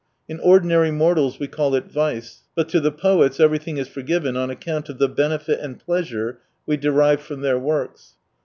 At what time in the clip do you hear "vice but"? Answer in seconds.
1.85-2.67